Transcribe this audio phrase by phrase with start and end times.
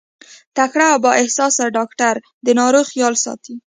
[0.57, 2.15] تکړه او با احساسه ډاکټر
[2.45, 3.55] د ناروغ خيال ساتي.